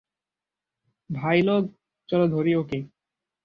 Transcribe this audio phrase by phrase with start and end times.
[1.09, 1.63] ভাইলোগ,
[2.09, 2.79] চলো ধরি ওকে।